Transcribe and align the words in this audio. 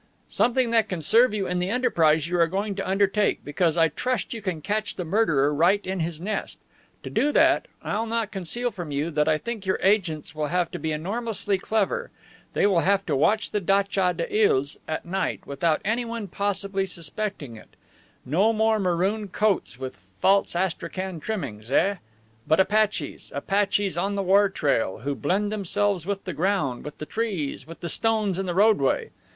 "Something 0.29 0.71
that 0.71 0.89
can 0.89 1.03
serve 1.03 1.31
you 1.31 1.45
in 1.45 1.59
the 1.59 1.69
enterprise 1.69 2.27
you 2.27 2.39
are 2.39 2.47
going 2.47 2.73
to 2.73 2.89
undertake, 2.89 3.45
because 3.45 3.77
I 3.77 3.89
trust 3.89 4.33
you 4.33 4.41
can 4.41 4.59
catch 4.59 4.95
the 4.95 5.05
murderer 5.05 5.53
right 5.53 5.85
in 5.85 5.99
his 5.99 6.19
nest. 6.19 6.57
To 7.03 7.11
do 7.11 7.31
that, 7.33 7.67
I'll 7.83 8.07
not 8.07 8.31
conceal 8.31 8.71
from 8.71 8.89
you 8.89 9.11
that 9.11 9.27
I 9.27 9.37
think 9.37 9.63
your 9.63 9.79
agents 9.83 10.33
will 10.33 10.47
have 10.47 10.71
to 10.71 10.79
be 10.79 10.91
enormously 10.91 11.59
clever. 11.59 12.09
They 12.53 12.65
will 12.65 12.79
have 12.79 13.05
to 13.05 13.15
watch 13.15 13.51
the 13.51 13.61
datcha 13.61 14.17
des 14.17 14.43
Iles 14.47 14.79
at 14.87 15.05
night, 15.05 15.45
without 15.45 15.81
anyone 15.85 16.27
possibly 16.27 16.87
suspecting 16.87 17.55
it. 17.55 17.75
No 18.25 18.53
more 18.53 18.79
maroon 18.79 19.27
coats 19.27 19.77
with 19.77 20.01
false 20.19 20.55
astrakhan 20.55 21.19
trimmings, 21.19 21.69
eh? 21.71 21.97
But 22.47 22.59
Apaches, 22.59 23.31
Apaches 23.35 23.99
on 23.99 24.15
the 24.15 24.23
wartrail, 24.23 25.01
who 25.03 25.13
blend 25.13 25.51
themselves 25.51 26.07
with 26.07 26.23
the 26.23 26.33
ground, 26.33 26.85
with 26.85 26.97
the 26.97 27.05
trees, 27.05 27.67
with 27.67 27.81
the 27.81 27.87
stones 27.89 28.39
in 28.39 28.47
the 28.47 28.55
roadway. 28.55 29.11